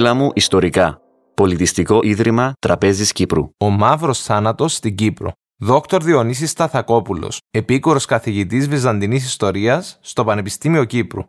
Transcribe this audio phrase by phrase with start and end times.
[0.00, 1.00] Μίλα μου ιστορικά.
[1.34, 3.48] Πολιτιστικό Ίδρυμα Τραπέζης Κύπρου.
[3.58, 5.30] Ο μαύρος θάνατος στην Κύπρο.
[5.56, 11.22] Δόκτωρ Διονύσης Σταθακόπουλο, επίκορο καθηγητής Βυζαντινής Ιστορίας στο Πανεπιστήμιο Κύπρου.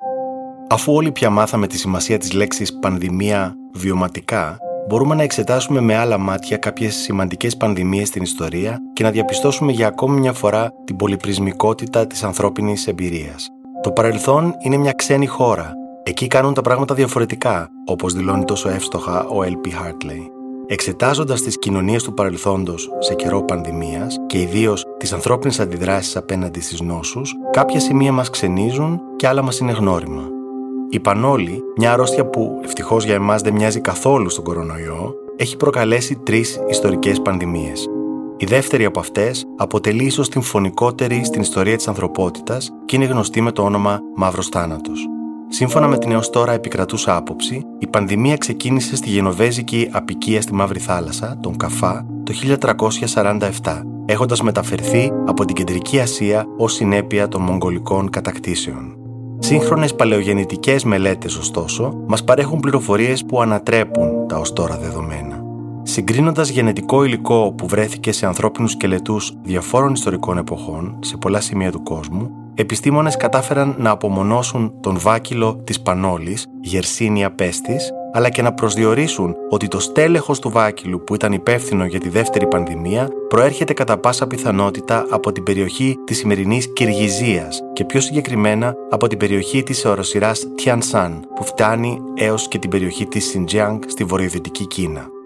[0.70, 4.58] Αφού όλοι πια μάθαμε τη σημασία της λέξης πανδημία βιωματικά,
[4.88, 9.88] μπορούμε να εξετάσουμε με άλλα μάτια κάποιες σημαντικές πανδημίες στην ιστορία και να διαπιστώσουμε για
[9.88, 13.48] ακόμη μια φορά την πολυπρισμικότητα της ανθρώπινης εμπειρίας.
[13.82, 15.74] Το παρελθόν είναι μια ξένη χώρα.
[16.04, 19.68] Εκεί κάνουν τα πράγματα διαφορετικά, όπως δηλώνει τόσο εύστοχα ο L.P.
[19.68, 20.22] Hartley.
[20.68, 26.82] Εξετάζοντας τις κοινωνίες του παρελθόντος σε καιρό πανδημίας και ιδίως τις ανθρώπινες αντιδράσεις απέναντι στις
[26.82, 30.24] νόσους, κάποια σημεία μας ξενίζουν και άλλα μας είναι γνώριμα.
[30.90, 36.16] Η πανόλη, μια αρρώστια που ευτυχώς για εμάς δεν μοιάζει καθόλου στον κορονοϊό, έχει προκαλέσει
[36.16, 37.88] τρεις ιστορικές πανδημίες.
[38.38, 43.42] Η δεύτερη από αυτές αποτελεί ίσως την φωνικότερη στην ιστορία της ανθρωπότητας και είναι γνωστή
[43.42, 45.08] με το όνομα Μαύρος Θάνατος.
[45.52, 50.80] Σύμφωνα με την έως τώρα επικρατούσα άποψη, η πανδημία ξεκίνησε στη γενοβέζικη απικία στη Μαύρη
[50.80, 52.34] Θάλασσα, τον Καφά, το
[53.64, 58.98] 1347, έχοντας μεταφερθεί από την Κεντρική Ασία ως συνέπεια των Μογγολικών κατακτήσεων.
[59.40, 65.44] Σύγχρονες παλαιογεννητικές μελέτες, ωστόσο, μας παρέχουν πληροφορίες που ανατρέπουν τα ως τώρα δεδομένα.
[65.84, 71.84] Συγκρίνοντας γενετικό υλικό που βρέθηκε σε ανθρώπινους σκελετούς διαφόρων ιστορικών εποχών σε πολλά σημεία του
[71.84, 79.36] κόσμου, επιστήμονες κατάφεραν να απομονώσουν τον βάκυλο της πανόλης, γερσίνια πέστης, αλλά και να προσδιορίσουν
[79.50, 84.28] ότι το στέλεχος του βάκυλου που ήταν υπεύθυνο για τη δεύτερη πανδημία προέρχεται κατά πάσα
[84.28, 90.48] πιθανότητα από την περιοχή της σημερινής Κυργιζίας και πιο συγκεκριμένα από την περιοχή της οροσυράς
[90.56, 95.19] Τιανσάν που φτάνει έως και την περιοχή της Σιντζιάνγκ στη βορειοδυτική Κίνα.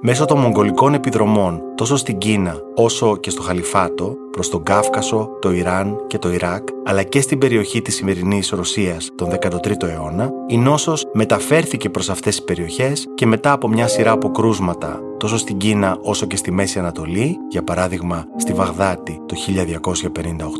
[0.00, 5.52] Μέσω των μογγολικών επιδρομών τόσο στην Κίνα όσο και στο Χαλιφάτο, προς τον Κάφκασο, το
[5.52, 10.56] Ιράν και το Ιράκ, αλλά και στην περιοχή της σημερινής Ρωσίας τον 13ο αιώνα, η
[10.58, 15.56] νόσος μεταφέρθηκε προς αυτές τις περιοχές και μετά από μια σειρά από κρούσματα τόσο στην
[15.56, 19.36] Κίνα όσο και στη Μέση Ανατολή, για παράδειγμα στη Βαγδάτη το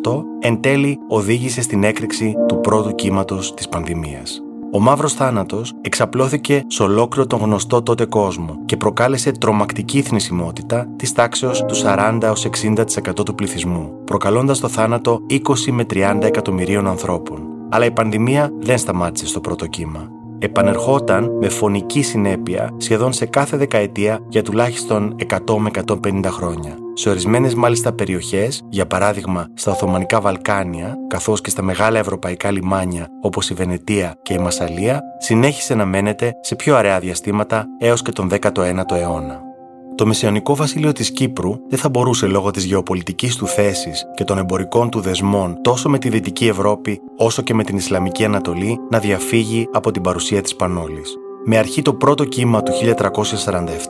[0.06, 4.42] 1258, εν τέλει οδήγησε στην έκρηξη του πρώτου κύματος της πανδημίας.
[4.72, 11.12] Ο μαύρος θάνατος εξαπλώθηκε σε ολόκληρο τον γνωστό τότε κόσμο και προκάλεσε τρομακτική θνησιμότητα της
[11.12, 17.42] τάξεως του 40 έως 60% του πληθυσμού, προκαλώντας το θάνατο 20 με 30 εκατομμυρίων ανθρώπων.
[17.70, 20.08] Αλλά η πανδημία δεν σταμάτησε στο πρώτο κύμα
[20.38, 25.70] επανερχόταν με φωνική συνέπεια σχεδόν σε κάθε δεκαετία για τουλάχιστον 100 με
[26.02, 26.87] 150 χρόνια.
[26.98, 33.06] Σε ορισμένες μάλιστα περιοχές, για παράδειγμα στα Οθωμανικά Βαλκάνια, καθώς και στα μεγάλα ευρωπαϊκά λιμάνια
[33.22, 38.12] όπως η Βενετία και η Μασαλία, συνέχισε να μένεται σε πιο αραιά διαστήματα έως και
[38.12, 39.40] τον 19ο αιώνα.
[39.94, 44.38] Το μεσαιωνικό βασίλειο της Κύπρου δεν θα μπορούσε λόγω της γεωπολιτικής του θέσης και των
[44.38, 48.98] εμπορικών του δεσμών τόσο με τη Δυτική Ευρώπη όσο και με την Ισλαμική Ανατολή να
[48.98, 51.16] διαφύγει από την παρουσία της Πανόλης.
[51.50, 52.72] Με αρχή το πρώτο κύμα του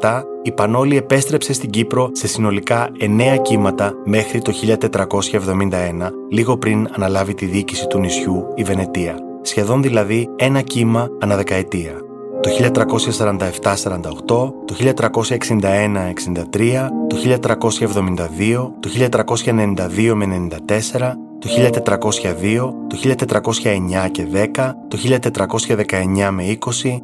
[0.00, 4.52] 1347, η Πανόλη επέστρεψε στην Κύπρο σε συνολικά 9 κύματα μέχρι το
[4.91, 9.14] 1471, λίγο πριν αναλάβει τη διοίκηση του νησιού η Βενετία.
[9.42, 12.02] Σχεδόν δηλαδή ένα κύμα αναδεκαετία
[12.41, 12.50] το
[14.25, 14.84] 1347-48, το 1361-63,
[17.08, 18.90] το 1372, το
[19.44, 20.14] 1392
[20.98, 26.56] 94, το 1402, το 1409 και 10, το 1419 με 20,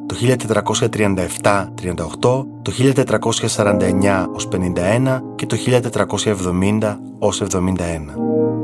[0.05, 5.57] το 1437-38, το 1449 ως 51 και το
[6.79, 7.45] 1470 ως 71.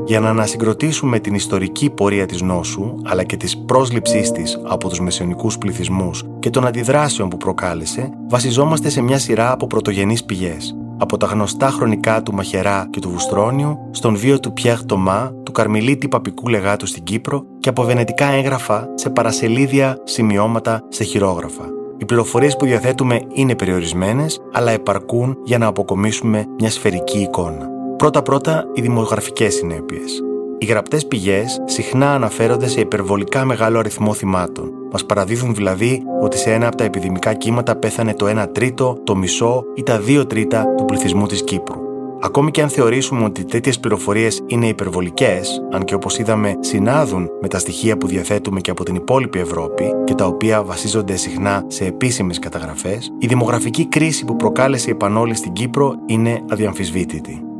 [0.06, 5.00] Για να ανασυγκροτήσουμε την ιστορική πορεία της νόσου, αλλά και της πρόσληψής της από τους
[5.00, 11.16] μεσαιωνικούς πληθυσμούς και των αντιδράσεων που προκάλεσε, βασιζόμαστε σε μια σειρά από πρωτογενείς πηγές, από
[11.16, 16.08] τα γνωστά χρονικά του Μαχερά και του Βουστρόνιου, στον βίο του Πιέχ Τομά, του Καρμιλίτη
[16.08, 21.64] Παπικού Λεγάτου στην Κύπρο και από βενετικά έγγραφα σε παρασελίδια, σημειώματα, σε χειρόγραφα.
[21.96, 27.68] Οι πληροφορίες που διαθέτουμε είναι περιορισμένες, αλλά επαρκούν για να αποκομίσουμε μια σφαιρική εικόνα.
[27.96, 30.20] Πρώτα-πρώτα, οι δημογραφικές συνέπειες.
[30.58, 34.81] Οι γραπτές πηγές συχνά αναφέρονται σε υπερβολικά μεγάλο αριθμό θυμάτων.
[34.92, 39.16] Μας παραδίδουν δηλαδή ότι σε ένα από τα επιδημικά κύματα πέθανε το 1 τρίτο, το
[39.16, 41.80] μισό ή τα 2 τρίτα του πληθυσμού της Κύπρου.
[42.24, 47.48] Ακόμη και αν θεωρήσουμε ότι τέτοιες πληροφορίες είναι υπερβολικές, αν και όπως είδαμε συνάδουν με
[47.48, 51.84] τα στοιχεία που διαθέτουμε και από την υπόλοιπη Ευρώπη και τα οποία βασίζονται συχνά σε
[51.84, 57.51] επίσημες καταγραφές, η δημογραφική κρίση που προκάλεσε η επανόλη στην Κύπρο είναι αδιαμφισβήτητη.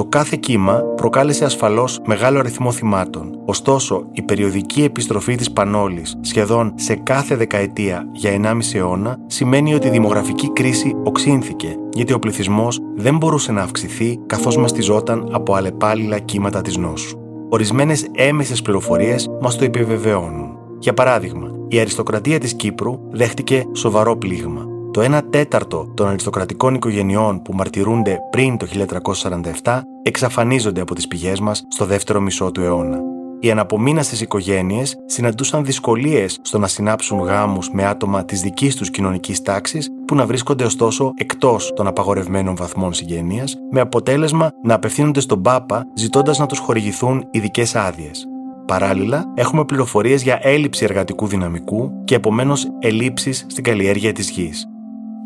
[0.00, 3.40] Το κάθε κύμα προκάλεσε ασφαλώς μεγάλο αριθμό θυμάτων.
[3.44, 9.86] Ωστόσο, η περιοδική επιστροφή της Πανόλης σχεδόν σε κάθε δεκαετία για 1,5 αιώνα σημαίνει ότι
[9.86, 16.18] η δημογραφική κρίση οξύνθηκε, γιατί ο πληθυσμός δεν μπορούσε να αυξηθεί καθώς μαστιζόταν από αλλεπάλληλα
[16.18, 17.18] κύματα της νόσου.
[17.48, 20.58] Ορισμένες έμεσες πληροφορίες μας το επιβεβαιώνουν.
[20.78, 24.69] Για παράδειγμα, η αριστοκρατία της Κύπρου δέχτηκε σοβαρό πλήγμα.
[24.92, 28.66] Το 1 τέταρτο των αριστοκρατικών οικογενειών που μαρτυρούνται πριν το
[29.62, 32.98] 1347 εξαφανίζονται από τις πηγές μας στο δεύτερο μισό του αιώνα.
[33.40, 39.42] Οι αναπομείναστες οικογένειες συναντούσαν δυσκολίες στο να συνάψουν γάμους με άτομα της δικής τους κοινωνικής
[39.42, 45.42] τάξης που να βρίσκονται ωστόσο εκτός των απαγορευμένων βαθμών συγγένειας με αποτέλεσμα να απευθύνονται στον
[45.42, 48.26] Πάπα ζητώντας να τους χορηγηθούν ειδικές άδειες.
[48.66, 54.68] Παράλληλα, έχουμε πληροφορίες για έλλειψη εργατικού δυναμικού και επομένως ελλείψεις στην καλλιέργεια της γης.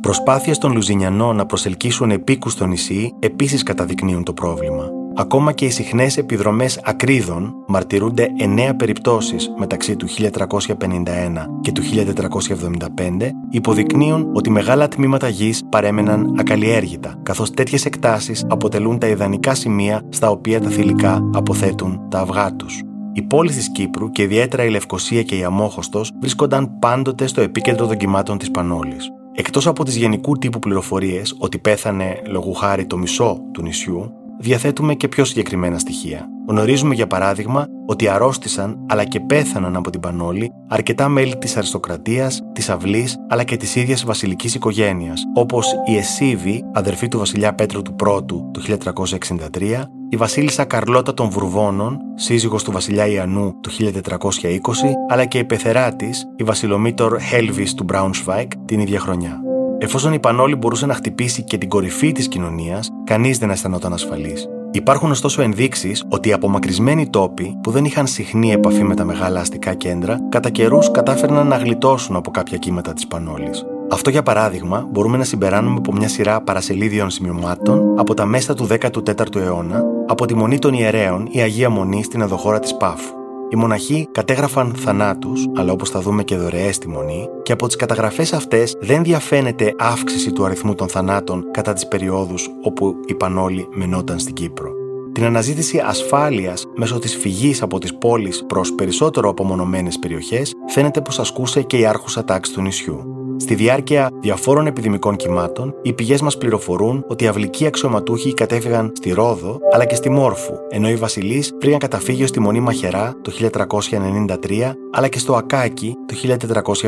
[0.04, 4.88] Προσπάθειες των Λουζινιανών να προσελκύσουν επίκους στο νησί επίσης καταδεικνύουν το πρόβλημα.
[5.14, 13.30] Ακόμα και οι συχνές επιδρομές ακρίδων μαρτυρούνται εννέα περιπτώσεις μεταξύ του 1351 και του 1475,
[13.50, 20.30] υποδεικνύουν ότι μεγάλα τμήματα γης παρέμεναν ακαλλιέργητα, καθώς τέτοιες εκτάσεις αποτελούν τα ιδανικά σημεία στα
[20.30, 22.80] οποία τα θηλυκά αποθέτουν τα αυγά τους.
[23.12, 27.86] Οι πόλεις της Κύπρου και ιδιαίτερα η Λευκοσία και η Αμόχωστος βρίσκονταν πάντοτε στο επίκεντρο
[27.86, 29.10] δοκιμάτων της Πανόλης.
[29.36, 34.94] Εκτός από τις γενικού τύπου πληροφορίες ότι πέθανε λόγου χάρη το μισό του νησιού, διαθέτουμε
[34.94, 36.28] και πιο συγκεκριμένα στοιχεία.
[36.48, 42.42] Γνωρίζουμε για παράδειγμα ότι αρρώστησαν αλλά και πέθαναν από την Πανόλη αρκετά μέλη της αριστοκρατίας,
[42.52, 47.82] της αυλής αλλά και της ίδιας βασιλικής οικογένειας, όπως η Εσίβη, αδερφή του βασιλιά Πέτρου
[47.82, 54.60] του Πρώτου το 1363, η βασίλισσα Καρλώτα των Βουρβώνων, σύζυγος του βασιλιά Ιαννού το 1420,
[55.08, 59.40] αλλά και η πεθερά τη, η βασιλομήτωρ Χέλβης του Μπράουνσβάικ, την ίδια χρονιά.
[59.78, 64.48] Εφόσον η Πανόλη μπορούσε να χτυπήσει και την κορυφή της κοινωνίας, κανείς δεν αισθανόταν ασφαλής.
[64.70, 69.40] Υπάρχουν ωστόσο ενδείξεις ότι οι απομακρυσμένοι τόποι που δεν είχαν συχνή επαφή με τα μεγάλα
[69.40, 73.64] αστικά κέντρα, κατά καιρούς κατάφερναν να γλιτώσουν από κάποια κύματα της Πανόλης.
[73.94, 78.66] Αυτό για παράδειγμα μπορούμε να συμπεράνουμε από μια σειρά παρασελίδιων σημειωμάτων από τα μέσα του
[78.66, 83.14] 14ου αιώνα από τη Μονή των Ιερέων η Αγία Μονή στην εδωχώρα της Πάφου.
[83.50, 87.76] Οι μοναχοί κατέγραφαν θανάτους, αλλά όπως θα δούμε και δωρεές στη μονή, και από τις
[87.76, 93.68] καταγραφές αυτές δεν διαφαίνεται αύξηση του αριθμού των θανάτων κατά τις περιόδους όπου οι Πανόλοι
[93.74, 94.70] μενόταν στην Κύπρο.
[95.12, 101.18] Την αναζήτηση ασφάλειας μέσω της φυγής από τις πόλεις προς περισσότερο απομονωμένες περιοχές φαίνεται πως
[101.18, 103.13] ασκούσε και η άρχουσα τάξη του νησιού.
[103.36, 109.10] Στη διάρκεια διαφόρων επιδημικών κυμάτων, οι πηγές μας πληροφορούν ότι οι αυλικοί αξιωματούχοι κατέφυγαν στη
[109.10, 114.72] Ρόδο αλλά και στη Μόρφου, ενώ οι βασιλείς βρήκαν καταφύγιο στη Μονή Μαχερά το 1393
[114.92, 116.36] αλλά και στο Ακάκι το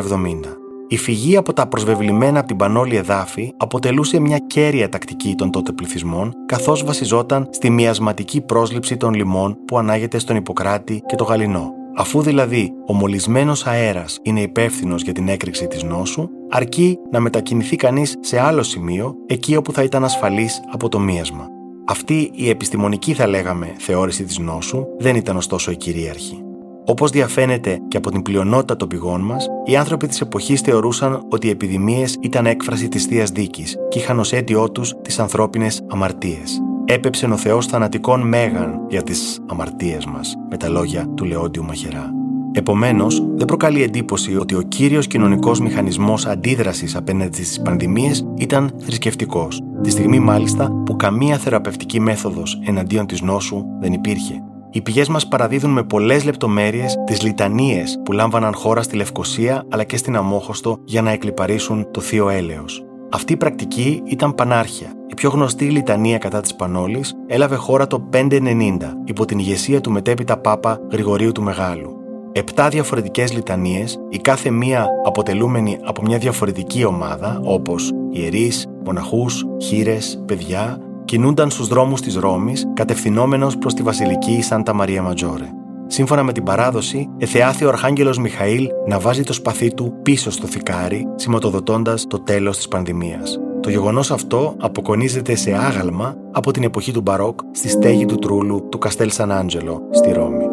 [0.07, 0.57] 1470.
[0.89, 5.73] Η φυγή από τα προσβεβλημένα από την Πανόλη εδάφη αποτελούσε μια κέρια τακτική των τότε
[5.73, 11.73] πληθυσμών, καθώς βασιζόταν στη μιασματική πρόσληψη των λιμών που ανάγεται στον Ιπποκράτη και το Γαλινό.
[11.99, 17.77] Αφού δηλαδή ο μολυσμένος αέρας είναι υπεύθυνος για την έκρηξη της νόσου, αρκεί να μετακινηθεί
[17.77, 21.49] κανείς σε άλλο σημείο, εκεί όπου θα ήταν ασφαλής από το μίασμα.
[21.87, 26.41] Αυτή η επιστημονική, θα λέγαμε, θεώρηση της νόσου δεν ήταν ωστόσο η κυρίαρχη.
[26.87, 31.47] Όπως διαφαίνεται και από την πλειονότητα των πηγών μας, οι άνθρωποι της εποχής θεωρούσαν ότι
[31.47, 36.61] οι επιδημίες ήταν έκφραση της θείας δίκης και είχαν ως αίτιό τους τις ανθρώπινες αμαρτίες
[36.87, 42.11] έπεψε ο Θεός θανατικών μέγαν για τις αμαρτίες μας, με τα λόγια του Λεόντιου Μαχερά.
[42.53, 49.63] Επομένως, δεν προκαλεί εντύπωση ότι ο κύριος κοινωνικός μηχανισμός αντίδρασης απέναντι στις πανδημίες ήταν θρησκευτικός,
[49.83, 54.43] τη στιγμή μάλιστα που καμία θεραπευτική μέθοδος εναντίον της νόσου δεν υπήρχε.
[54.71, 59.85] Οι πηγές μας παραδίδουν με πολλές λεπτομέρειες τις λιτανίες που λάμβαναν χώρα στη Λευκοσία αλλά
[59.85, 62.86] και στην Αμόχωστο για να εκλυπαρίσουν το θείο έλεος.
[63.11, 64.93] Αυτή η πρακτική ήταν πανάρχια.
[65.07, 69.91] Η πιο γνωστή λιτανία κατά της Πανόλης έλαβε χώρα το 590 υπό την ηγεσία του
[69.91, 71.97] μετέπειτα Πάπα Γρηγορίου του Μεγάλου.
[72.33, 80.23] Επτά διαφορετικές λιτανίες, η κάθε μία αποτελούμενη από μια διαφορετική ομάδα, όπως ιερείς, μοναχούς, χείρες,
[80.27, 85.51] παιδιά, κινούνταν στους δρόμους της Ρώμης κατευθυνόμενος προς τη βασιλική Σάντα Μαρία Ματζόρε.
[85.87, 90.47] Σύμφωνα με την παράδοση, εθεάθη ο Αρχάγγελος Μιχαήλ να βάζει το σπαθί του πίσω στο
[90.47, 93.39] θικάρι, σηματοδοτώντας το τέλος της πανδημίας.
[93.61, 98.69] Το γεγονός αυτό αποκονίζεται σε άγαλμα από την εποχή του Μπαρόκ στη στέγη του Τρούλου
[98.69, 100.45] του Καστέλ Σαν Άντζελο στη Ρώμη.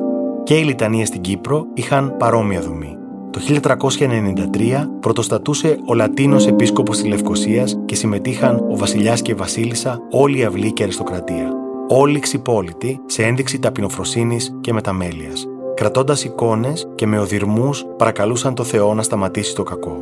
[0.44, 2.98] Και οι λιτανίες στην Κύπρο είχαν παρόμοια δομή.
[3.30, 10.00] Το 1393 πρωτοστατούσε ο Λατίνος επίσκοπος της Λευκοσίας και συμμετείχαν ο βασιλιάς και η βασίλισσα,
[10.12, 11.63] όλη η αυλή και αριστοκρατία
[11.96, 15.48] όλοι ξυπόλυτοι σε ένδειξη ταπεινοφροσύνης και μεταμέλειας.
[15.76, 19.98] Κρατώντας εικόνες και με οδυρμούς παρακαλούσαν το Θεό να σταματήσει το κακό.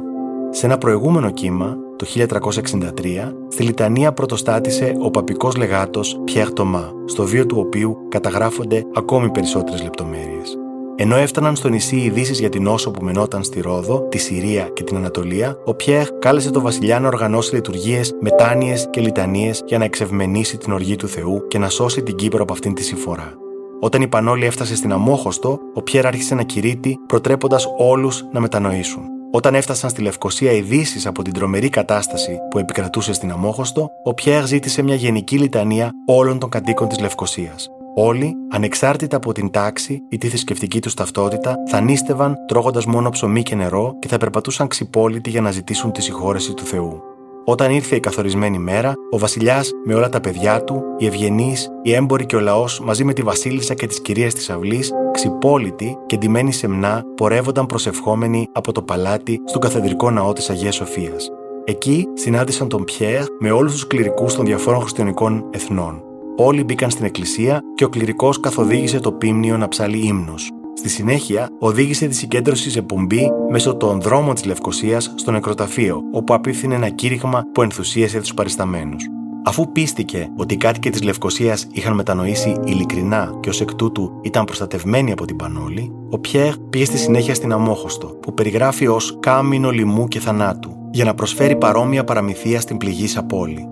[0.49, 7.23] Σε ένα προηγούμενο κύμα, το 1363, στη Λιτανία πρωτοστάτησε ο παπικός λεγάτος Πιέρ Τομά, στο
[7.23, 10.60] βίο του οποίου καταγράφονται ακόμη περισσότερες λεπτομέρειες.
[11.03, 14.83] Ενώ έφταναν στο νησί ειδήσεις για την όσο που μενόταν στη Ρόδο, τη Συρία και
[14.83, 19.83] την Ανατολία, ο Πιέρ κάλεσε τον Βασιλιά να οργανώσει λειτουργίες, μετάνοιες και λιτανίες για να
[19.83, 23.33] εξευμενήσει την οργή του Θεού και να σώσει την Κύπρο από αυτήν τη συμφορά.
[23.79, 29.03] Όταν η Πανόλη έφτασε στην Αμόχωστο, ο Πιέρ άρχισε να κηρύττει, προτρέποντας όλους να μετανοήσουν.
[29.31, 34.45] Όταν έφτασαν στη Λευκοσία ειδήσεις από την τρομερή κατάσταση που επικρατούσε στην Αμόχωστο, ο Πιέρ
[34.45, 37.69] ζήτησε μια γενική λιτανία όλων των κατοίκων της Λευκοσίας.
[37.95, 43.43] Όλοι, ανεξάρτητα από την τάξη ή τη θρησκευτική τους ταυτότητα, θα νίστευαν τρώγοντας μόνο ψωμί
[43.43, 47.01] και νερό και θα περπατούσαν ξυπόλυτοι για να ζητήσουν τη συγχώρεση του Θεού.
[47.45, 51.93] Όταν ήρθε η καθορισμένη μέρα, ο βασιλιάς με όλα τα παιδιά του, οι ευγενείς, οι
[51.93, 56.17] έμποροι και ο λαός μαζί με τη βασίλισσα και τις κυρίες της αυλής, ξυπόλυτοι και
[56.17, 61.29] ντυμένοι σεμνά, πορεύονταν προσευχόμενοι από το παλάτι στον καθεδρικό ναό της Αγίας Σοφίας.
[61.65, 66.10] Εκεί συνάντησαν τον Πιέρ με όλους τους κληρικούς των διαφόρων χριστιανικών εθνών.
[66.37, 70.49] Όλοι μπήκαν στην εκκλησία και ο κληρικός καθοδήγησε το πίμνιο να ψάλει ύμνους.
[70.73, 76.33] Στη συνέχεια, οδήγησε τη συγκέντρωση σε πομπή μέσω των δρόμων της Λευκοσίας στο νεκροταφείο, όπου
[76.33, 79.05] απίφθινε ένα κήρυγμα που ενθουσίασε τους παρισταμένους.
[79.43, 84.45] Αφού πίστηκε ότι οι κάτοικοι της Λευκοσίας είχαν μετανοήσει ειλικρινά και ως εκ τούτου ήταν
[84.45, 89.69] προστατευμένοι από την Πανόλη, ο Πιέρ πήγε στη συνέχεια στην Αμόχωστο, που περιγράφει ως κάμινο
[89.69, 93.67] λοιμού και θανάτου, για να προσφέρει παρόμοια παραμυθία στην πληγήσα πόλη.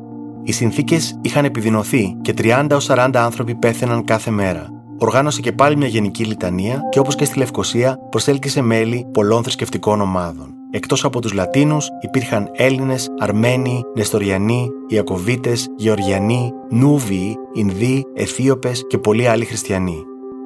[0.49, 5.87] Οι συνθήκες είχαν επιδεινωθεί και 30 40 άνθρωποι πέθαιναν κάθε μέρα, οργάνωσε και πάλι μια
[5.87, 10.53] γενική λιτανία και όπως και στη Λευκοσία προσέλκυσε μέλη πολλών θρησκευτικών ομάδων.
[10.71, 19.27] Εκτός από τους Λατίνους υπήρχαν Έλληνες, Αρμένοι, Νεστοριανοί, Ιακοβίτες, Γεωργιανοί, Νούβιοι, Ινδοί, Αιθίωπες και πολλοί
[19.27, 20.03] άλλοι χριστιανοί.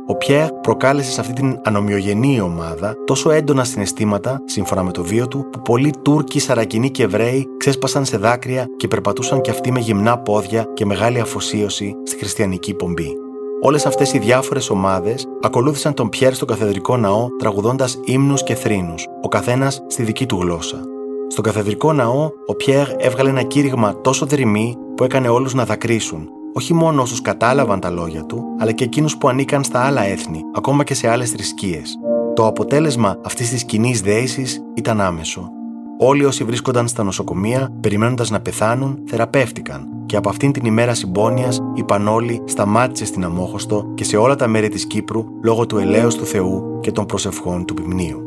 [0.08, 5.28] Ο Πιέρ προκάλεσε σε αυτή την ανομοιογενή ομάδα τόσο έντονα συναισθήματα, σύμφωνα με το βίο
[5.28, 9.80] του, που πολλοί Τούρκοι, Σαρακινοί και Εβραίοι ξέσπασαν σε δάκρυα και περπατούσαν κι αυτοί με
[9.80, 13.18] γυμνά πόδια και μεγάλη αφοσίωση στη χριστιανική πομπή.
[13.62, 19.06] Όλες αυτές οι διάφορες ομάδες ακολούθησαν τον Πιέρ στο καθεδρικό ναό τραγουδώντας ύμνους και θρήνους,
[19.22, 20.78] ο καθένας στη δική του γλώσσα.
[21.28, 26.30] Στον καθεδρικό ναό, ο Πιέρ έβγαλε ένα κήρυγμα τόσο δρυμή που έκανε όλους να δακρύσουν,
[26.54, 30.42] όχι μόνο όσους κατάλαβαν τα λόγια του, αλλά και εκείνους που ανήκαν στα άλλα έθνη,
[30.56, 31.98] ακόμα και σε άλλες θρησκείες.
[32.36, 35.50] Το αποτέλεσμα αυτής της κοινή δέησης ήταν άμεσο.
[35.98, 41.50] Όλοι όσοι βρίσκονταν στα νοσοκομεία, περιμένοντας να πεθάνουν, θεραπεύτηκαν και από αυτήν την ημέρα συμπόνια
[41.76, 46.16] η Πανόλη σταμάτησε στην Αμόχωστο και σε όλα τα μέρη της Κύπρου λόγω του ελέους
[46.16, 48.22] του Θεού και των προσευχών του Πυμνίου.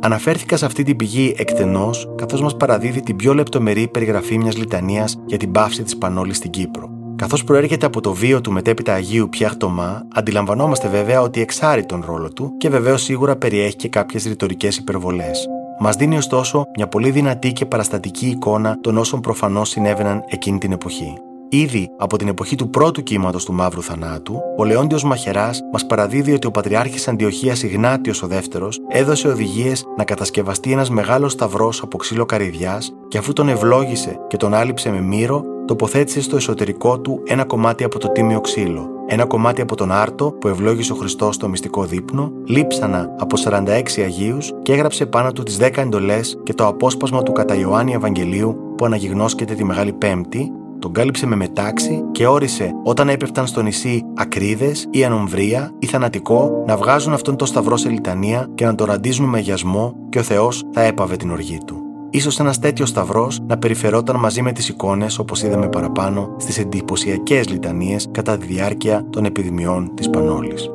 [0.00, 5.16] Αναφέρθηκα σε αυτή την πηγή εκτενώς, καθώς μας παραδίδει την πιο λεπτομερή περιγραφή μιας λιτανίας
[5.26, 7.03] για την πάυση της Πανόλης στην Κύπρο.
[7.24, 12.04] Καθώς προέρχεται από το βίο του μετέπειτα Αγίου Πιάχ Τομά, αντιλαμβανόμαστε βέβαια ότι εξάρει τον
[12.06, 15.46] ρόλο του και βεβαίως σίγουρα περιέχει και κάποιες ρητορικές υπερβολές.
[15.80, 20.72] Μας δίνει ωστόσο μια πολύ δυνατή και παραστατική εικόνα των όσων προφανώς συνέβαιναν εκείνη την
[20.72, 21.14] εποχή.
[21.48, 26.32] Ήδη από την εποχή του πρώτου κύματος του Μαύρου Θανάτου, ο Λεόντιος Μαχερά μας παραδίδει
[26.32, 31.96] ότι ο Πατριάρχης Αντιοχίας Ιγνάτιος ο Δεύτερος έδωσε οδηγίες να κατασκευαστεί ένας μεγάλος σταυρός από
[31.96, 37.20] ξύλο καρυδιάς και αφού τον ευλόγησε και τον άλυψε με μύρο, τοποθέτησε στο εσωτερικό του
[37.24, 41.34] ένα κομμάτι από το τίμιο ξύλο, ένα κομμάτι από τον Άρτο που ευλόγησε ο Χριστός
[41.34, 46.54] στο μυστικό δείπνο, λείψανα από 46 Αγίους και έγραψε πάνω του τις 10 εντολές και
[46.54, 52.04] το απόσπασμα του κατά Ιωάννη Ευαγγελίου που αναγυγνώσκεται τη Μεγάλη Πέμπτη, τον κάλυψε με μετάξι
[52.12, 57.46] και όρισε όταν έπεφταν στο νησί ακρίδες ή ανομβρία ή θανατικό να βγάζουν αυτόν τον
[57.46, 61.30] σταυρό σε λιτανία και να τον ραντίζουν με γιασμό και ο Θεός θα έπαβε την
[61.30, 61.83] οργή του
[62.14, 67.48] ίσως ένας τέτοιος σταυρός να περιφερόταν μαζί με τις εικόνες, όπως είδαμε παραπάνω, στις εντυπωσιακές
[67.48, 70.70] λιτανίες κατά τη διάρκεια των επιδημιών της Πανόλης.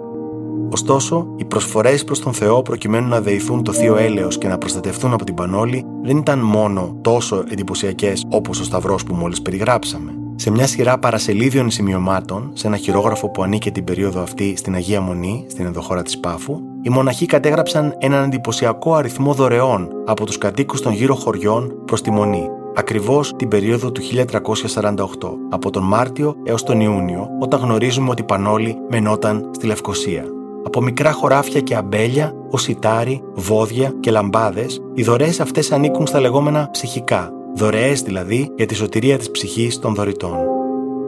[0.69, 5.13] Ωστόσο, οι προσφορές προς τον Θεό προκειμένου να δεηθούν το θείο έλεος και να προστατευτούν
[5.13, 10.18] από την Πανόλη δεν ήταν μόνο τόσο εντυπωσιακές όπως ο Σταυρός που μόλις περιγράψαμε.
[10.41, 15.01] Σε μια σειρά παρασελίδιων σημειωμάτων, σε ένα χειρόγραφο που ανήκε την περίοδο αυτή στην Αγία
[15.01, 20.81] Μονή, στην ενδοχώρα της Πάφου, οι μοναχοί κατέγραψαν έναν εντυπωσιακό αριθμό δωρεών από τους κατοίκους
[20.81, 26.63] των γύρω χωριών προς τη Μονή, ακριβώς την περίοδο του 1348, από τον Μάρτιο έως
[26.63, 30.23] τον Ιούνιο, όταν γνωρίζουμε ότι η Πανόλη μενόταν στη Λευκοσία.
[30.65, 36.19] Από μικρά χωράφια και αμπέλια, ω σιτάρι, βόδια και λαμπάδες, οι δωρεές αυτές ανήκουν στα
[36.19, 40.37] λεγόμενα ψυχικά, δωρεές δηλαδή για τη σωτηρία της ψυχής των δωρητών.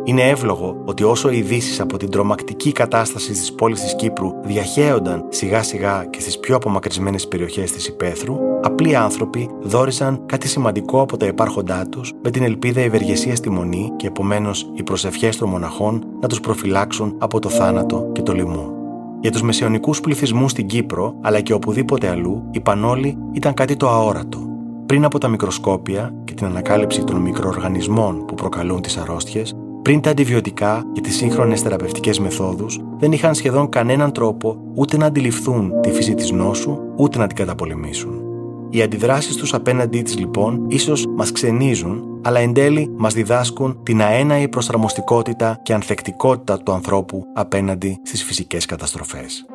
[0.04, 5.26] Είναι εύλογο ότι όσο οι ειδήσεις από την τρομακτική κατάσταση της πόλης της Κύπρου διαχέονταν
[5.30, 11.18] σιγά σιγά και στις πιο απομακρυσμένες περιοχές της υπαίθρου, απλοί άνθρωποι δόριζαν κάτι σημαντικό από
[11.18, 16.04] τα υπάρχοντά τους με την ελπίδα ευεργεσίας στη μονή και επομένως οι προσευχές των μοναχών
[16.22, 18.74] να τους προφυλάξουν από το θάνατο και το λοιμό.
[19.22, 23.90] Για τους μεσαιωνικούς πληθυσμούς στην Κύπρο, αλλά και οπουδήποτε αλλού, η πανόλη ήταν κάτι το
[23.90, 24.51] αόρατο.
[24.92, 30.10] Πριν από τα μικροσκόπια και την ανακάλυψη των μικροοργανισμών που προκαλούν τις αρρώστιες, πριν τα
[30.10, 35.92] αντιβιωτικά και τις σύγχρονες θεραπευτικές μεθόδους, δεν είχαν σχεδόν κανέναν τρόπο ούτε να αντιληφθούν τη
[35.92, 38.22] φύση της νόσου, ούτε να την καταπολεμήσουν.
[38.70, 44.02] Οι αντιδράσεις τους απέναντί της, λοιπόν, ίσως μας ξενίζουν, αλλά εν τέλει μας διδάσκουν την
[44.02, 49.46] αέναη προσαρμοστικότητα και ανθεκτικότητα του ανθρώπου απέναντι στις φυσικές καταστροφές.